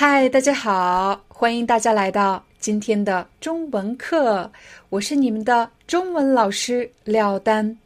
[0.00, 4.48] 嗨，大家好，欢迎大家来到今天的中文课，
[4.90, 7.76] 我是你们的中文老师廖丹。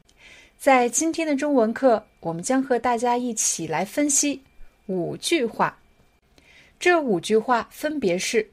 [0.59, 4.43] 在今天的中文课，我们将和大家一起来分析
[4.89, 5.79] 五句话。
[6.79, 8.47] 这五句话分别是：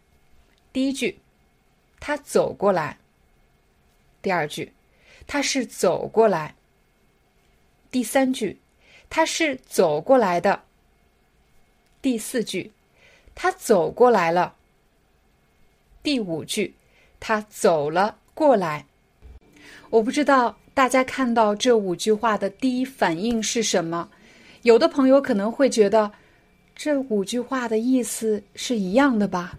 [0.72, 1.20] 第一句，
[2.00, 2.96] 他走过来；
[4.22, 4.72] 第二句，
[5.28, 6.54] 他是走过来；
[7.92, 8.58] 第三句，
[9.10, 10.62] 他是走过来的；
[12.02, 12.72] 第四句。
[13.42, 14.54] 他走过来了。
[16.04, 16.76] 第五句，
[17.22, 18.86] 他走了过来。
[19.90, 24.10] 我不知道大家看到这五句话的第一反应是什么。
[24.64, 26.12] 有的朋友可能会觉得
[26.76, 29.58] 这五句话的意思是一样的吧？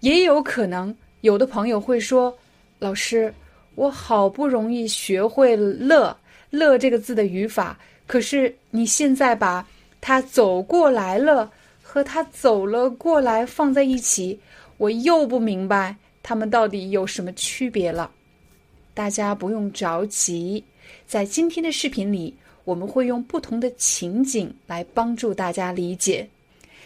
[0.00, 2.34] 也有可能有的朋友会说
[2.80, 3.32] ：“老师，
[3.74, 6.18] 我好不容易学会了
[6.48, 9.66] ‘乐’这个字的语法，可是你现在把
[10.00, 11.52] 他走过来了。”
[11.94, 14.40] 和他走了过来放在一起，
[14.78, 18.10] 我又不明白他们到底有什么区别了。
[18.94, 20.64] 大家不用着急，
[21.06, 26.28] 在今天的视频里，我们会用不同的情景来帮助大家理解。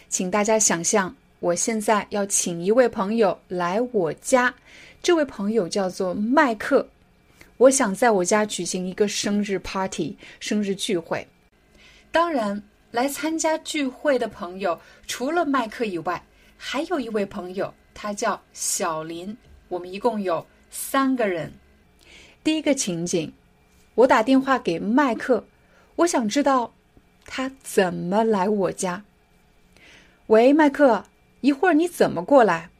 [0.09, 4.53] 请大家想象，我现在要请一位朋友来我家，
[5.01, 6.87] 这位朋友叫做麦克。
[7.57, 11.27] 我想在我家举行一个生日 party，生日聚会。
[12.11, 12.61] 当然。
[12.91, 16.25] 来参加聚会的朋友，除了麦克以外，
[16.57, 19.37] 还有一位朋友，他叫小林。
[19.67, 21.53] 我们一共有三个人。
[22.43, 23.31] 第一个情景，
[23.93, 25.45] 我打电话给麦克，
[25.97, 26.73] 我想知道
[27.25, 29.03] 他怎么来我家。
[30.25, 31.05] 喂，麦克，
[31.41, 32.71] 一会儿你怎么过来？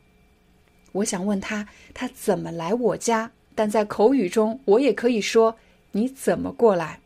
[0.93, 5.55] 我想问他他怎么来我家，但在口语中我也可以说
[5.91, 6.99] 你怎么过来。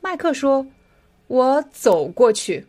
[0.00, 0.66] 麦克说。
[1.32, 2.66] 我走过去，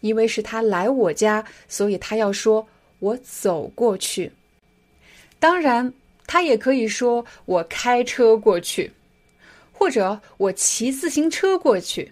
[0.00, 2.66] 因为是他来我家，所以他要说
[3.00, 4.32] “我走过去”。
[5.38, 5.92] 当然，
[6.26, 8.90] 他也可以说“我开车过去”，
[9.74, 12.10] 或者“我骑自行车过去”，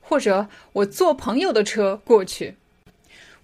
[0.00, 2.56] 或者“我坐朋友的车过去”。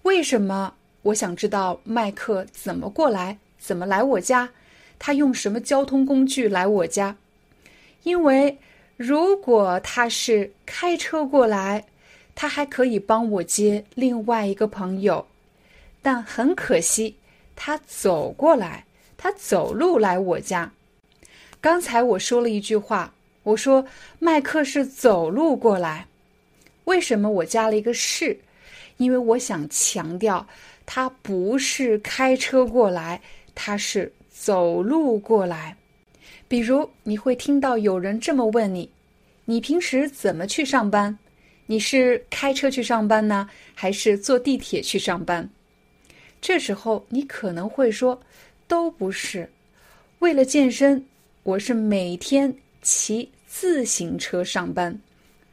[0.01, 0.73] 为什么？
[1.03, 4.49] 我想知道麦克怎么过来，怎么来我家？
[4.97, 7.15] 他用什么交通工具来我家？
[8.01, 8.57] 因为。
[8.97, 11.85] 如果他是开车过来，
[12.35, 15.25] 他还可以帮我接另外一个朋友，
[16.01, 17.15] 但很可惜，
[17.55, 18.85] 他走过来，
[19.17, 20.71] 他走路来我家。
[21.59, 23.85] 刚才我说了一句话，我说
[24.19, 26.07] 麦克是走路过来，
[26.85, 28.37] 为什么我加了一个是？
[28.97, 30.47] 因为我想强调，
[30.85, 33.21] 他不是开车过来，
[33.55, 35.75] 他是走路过来。
[36.53, 38.87] 比如，你会听到有人这么问你
[39.43, 41.17] ：“你平时怎么去上班？
[41.65, 45.49] 你是开车去上班呢，还是坐地铁去上班？”
[46.39, 48.21] 这时候，你可能会说
[48.69, 49.51] ：“都不是。
[50.19, 51.03] 为了健身，
[51.41, 54.95] 我是每天骑自行车上班。”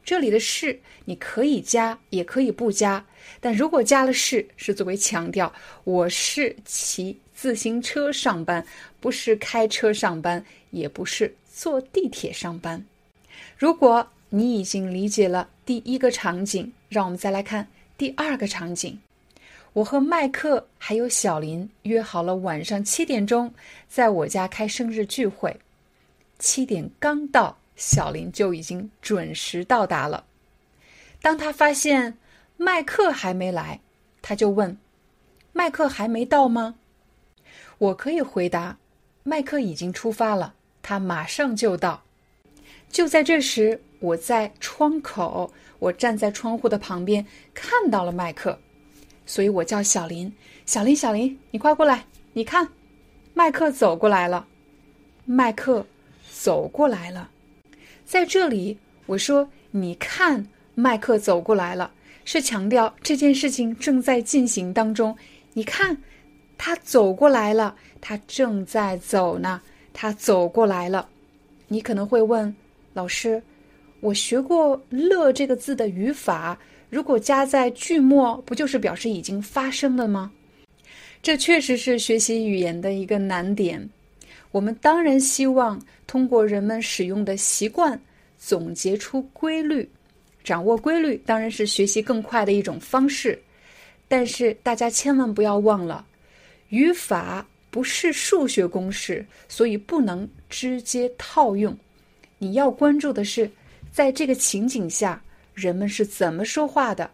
[0.05, 3.03] 这里的是你可以加，也可以不加。
[3.39, 5.51] 但如果加了是，是作为强调，
[5.83, 8.63] 我是骑自行车上班，
[8.99, 10.45] 不是开车上班。
[10.69, 12.85] 也不是坐地铁上班。
[13.57, 18.97] 如果你已经理解了第一个场景，让我们再来看第二个场景。
[19.73, 23.53] 我和麦克还有小林约好了晚上七点钟
[23.89, 25.53] 在我家开生日聚会。
[26.39, 30.23] 七点刚到，小林就已经准时到达了。
[31.21, 32.17] 当他发现
[32.55, 33.81] 麦克还没来，
[34.21, 34.77] 他就问
[35.51, 36.75] ：“麦克还没到吗？”
[37.81, 38.77] 我可以回答
[39.23, 42.03] ：“麦克已经出发了。”他马上就到。
[42.91, 47.25] 就在这时，我在窗口，我站在窗户的旁边，
[47.55, 48.59] 看到了麦克，
[49.25, 50.31] 所以我叫小林
[50.63, 52.05] ：“小林，小林，你快过来！
[52.33, 52.69] 你看，
[53.33, 54.45] 麦克走过来了。
[55.25, 55.83] 麦克
[56.31, 57.31] 走过来了。
[58.05, 58.77] 在这里，
[59.07, 61.91] 我说你看，麦克走过来了，
[62.25, 65.17] 是强调这件事情正在进行当中。
[65.53, 65.97] 你看，
[66.63, 69.59] 他走过来了，他正在走呢。”
[69.93, 71.09] 他走过来了，
[71.67, 72.55] 你可能会问
[72.93, 73.41] 老师
[73.99, 76.55] ：“我学过‘乐’这个字的语法，
[76.87, 80.31] 如果加在句末，不就是表示已经发生了吗？”
[81.23, 83.89] 这确实是学习语言的一个难点。
[84.51, 87.99] 我们当然希望通过人们使用的习惯
[88.37, 89.89] 总结出规律，
[90.43, 93.41] 掌握规律当然是学习更快的一种方式。
[94.07, 96.05] 但是大家千万不要忘了，
[96.71, 101.77] 语法不是数学公式，所以不能直接套用。
[102.37, 103.49] 你要关注的是，
[103.91, 105.21] 在这个情景下，
[105.53, 107.11] 人们是怎么说话的，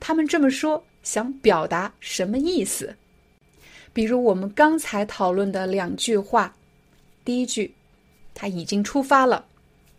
[0.00, 2.96] 他们这么说想表达什么意思。
[3.92, 6.54] 比如我们刚才讨论的两句话。
[7.24, 7.72] 第一句，
[8.34, 9.44] 他已经出发了，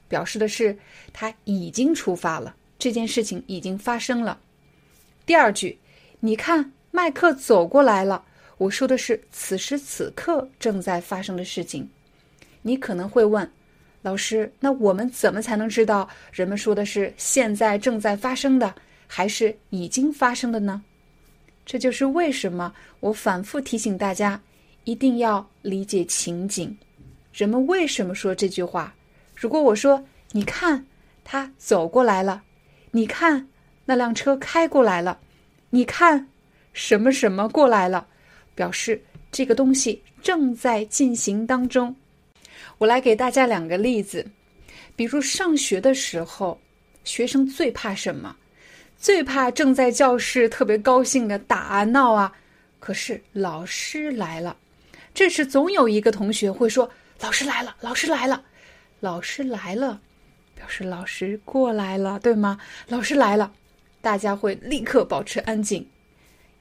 [0.09, 0.77] 表示的是
[1.13, 4.39] 他已经出发了，这件事情已经发生了。
[5.25, 5.77] 第二句，
[6.19, 8.25] 你看，麦克走过来了，
[8.57, 11.89] 我说的是此时此刻正在发生的事情。
[12.61, 13.49] 你可能会问，
[14.01, 18.73] 老师，那我们怎么才能知道人们说的是现在正在发生的，
[19.07, 20.81] 还是已经发生的呢？
[21.65, 24.41] 这就是为什么我反复提醒大家，
[24.83, 26.77] 一定要理解情景。
[27.33, 28.93] 人们为什么说这句话？
[29.35, 30.85] 如果我说：“你看，
[31.23, 32.41] 他走过来了；
[32.91, 33.47] 你看，
[33.85, 35.17] 那辆车开过来了；
[35.69, 36.27] 你看，
[36.71, 38.07] 什么什么过来了”，
[38.55, 39.01] 表示
[39.31, 41.95] 这个东西正在进行当中。
[42.77, 44.25] 我来给大家两个例子，
[44.95, 46.59] 比如上学的时候，
[47.03, 48.35] 学生最怕什么？
[48.97, 52.31] 最怕正在教室特别高兴的打啊闹啊，
[52.79, 54.55] 可是老师来了，
[55.13, 56.89] 这时总有一个同学会说。
[57.19, 58.43] 老师来了，老师来了，
[58.99, 60.01] 老师来了，
[60.55, 62.59] 表示老师过来了，对吗？
[62.89, 63.53] 老师来了，
[64.01, 65.87] 大家会立刻保持安静。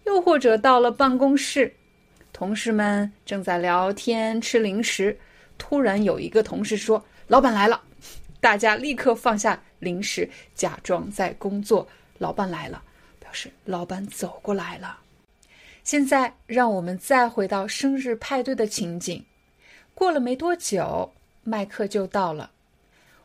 [0.07, 1.75] 又或者到了办公室，
[2.43, 5.17] 同事们正在聊天吃零食，
[5.59, 7.81] 突然有一个同事说：“老板来了。”
[8.43, 11.87] 大家立刻放下零食，假装在工作。
[12.19, 12.83] 老板来了，
[13.21, 14.99] 表示老板走过来了。
[15.85, 19.25] 现在让我们再回到生日派对的情景。
[19.95, 21.13] 过了没多久，
[21.45, 22.51] 麦克就到了。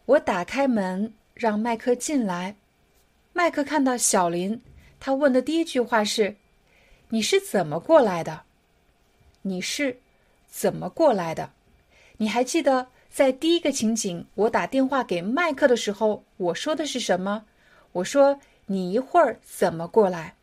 [0.06, 2.56] 我打开门，让麦克进来。
[3.34, 4.62] 麦克看到小林，
[5.00, 6.36] 他问的第一句话是
[7.10, 8.44] ：“你是怎么过来的
[9.48, 9.98] ？”“你是
[10.48, 11.52] 怎么过来的？”
[12.18, 17.46] 你还记得在第一个情景，我打电话给麦克的时候，我说的是什么？
[17.92, 20.36] 我说：“你一会儿怎么过来？”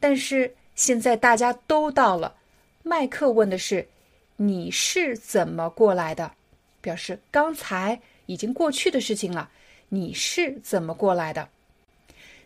[0.00, 2.36] 但是现在大家都到了，
[2.82, 3.88] 麦克问的是。
[4.36, 6.32] 你是怎么过来的？
[6.80, 9.50] 表示刚才已经过去的事情了。
[9.90, 11.48] 你是怎么过来的？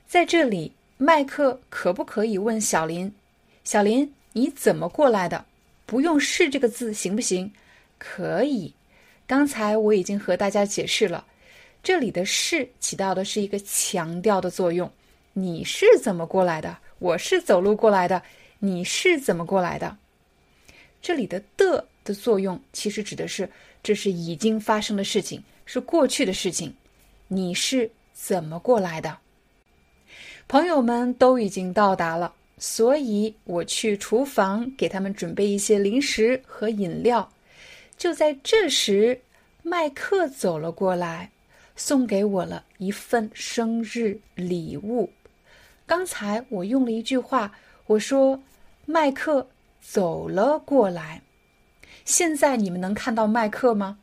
[0.06, 3.14] 在这里，麦克可不可以问小林
[3.64, 5.46] ：“小林，你怎么过来的？”
[5.86, 7.50] 不用“是”这个字，行不行？
[7.96, 8.74] 可以。
[9.26, 11.24] 刚才我已经和大家解释了，
[11.82, 14.90] 这里的是起到的是一个强调的作用。
[15.32, 16.76] 你是怎么过来的？
[16.98, 18.22] 我是走路过来的。
[18.58, 19.96] 你是怎么过来的？
[21.02, 23.48] 这里的的的作用，其实指的是
[23.82, 26.74] 这是已经发生的事情，是过去的事情。
[27.28, 29.18] 你是怎么过来的？
[30.48, 37.28] 朋友们都已经到达了，所以我去厨房给他们准备一些零食和饮料。
[37.96, 39.20] 就在这时，
[39.62, 41.30] 麦克走了过来，
[41.76, 45.10] 送给我了一份生日礼物。
[45.86, 47.52] 刚才我用了一句话，
[47.86, 48.40] 我说
[48.86, 49.46] ：“麦克。”
[49.88, 51.22] 走了过来，
[52.04, 53.98] 现在你们能看到麦克吗？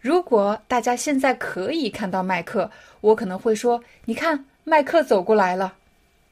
[0.00, 2.70] 如果大家现在可以看到麦克，
[3.00, 5.74] 我可能会说：“你看，麦克走过来了，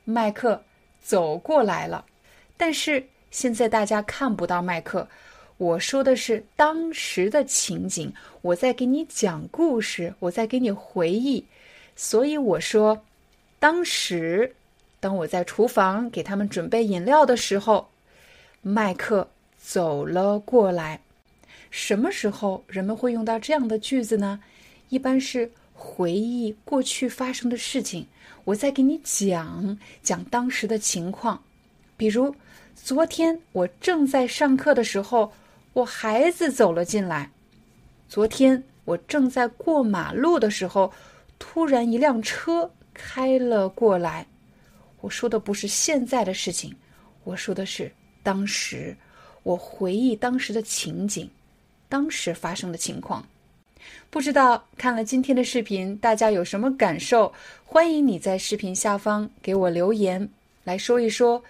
[0.04, 0.62] 麦克
[1.06, 2.04] 走过来了。”
[2.58, 5.06] 但是现在大家看不到麦克。
[5.58, 11.44] 我说的是当时的情景，我在给你讲故事，我在给你回忆，
[11.94, 13.04] 所以我说，
[13.58, 14.54] 当时
[15.00, 17.88] 当我在厨房给他们准备饮料的时候。
[18.62, 21.00] 麦克走了过来。
[21.70, 24.40] 什么时候人们会用到这样的句子呢？
[24.88, 28.06] 一般是回忆过去发生的事情。
[28.44, 31.40] 我在给你讲讲当时的情况。
[31.96, 32.34] 比如，
[32.74, 35.32] 昨天我正在上课的时候，
[35.74, 37.30] 我孩子走了进来。
[38.08, 40.92] 昨天我正在过马路的时候，
[41.38, 44.26] 突然一辆车开了过来。
[45.00, 46.74] 我说的不是现在的事情，
[47.22, 47.92] 我说的是。
[48.22, 48.96] 当时，
[49.44, 51.30] 我回忆当时的情景，
[51.88, 53.24] 当时发生的情况。
[54.10, 57.32] 不知道看了今天的视频，大家有什么感受？
[57.64, 60.28] 欢迎你在视频下方给我留言，
[60.64, 61.42] 来说一说。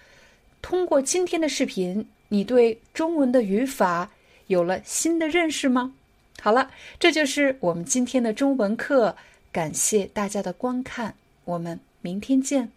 [0.61, 4.09] 通过今天的视频，你对中文的语法
[4.47, 5.93] 有了新的认识吗？
[6.41, 9.15] 好了，这就是我们今天的中文课。
[9.51, 12.76] 感谢大家的观看，我们明天见。